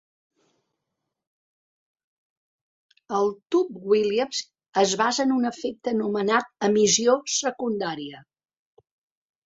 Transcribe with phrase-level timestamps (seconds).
[3.19, 4.43] El tub Williams
[4.87, 8.29] es basa en un efecte anomenat emissió secundària.